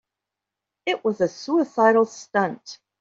It 0.87 1.05
was 1.05 1.21
a 1.21 1.27
suicidal 1.27 2.05
stunt. 2.05 2.79